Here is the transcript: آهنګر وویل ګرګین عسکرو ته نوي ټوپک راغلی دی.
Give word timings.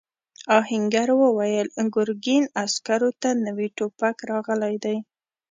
آهنګر 0.59 1.09
وویل 1.23 1.67
ګرګین 1.95 2.43
عسکرو 2.63 3.09
ته 3.21 3.29
نوي 3.45 3.67
ټوپک 3.77 4.17
راغلی 4.29 4.75
دی. 4.83 4.97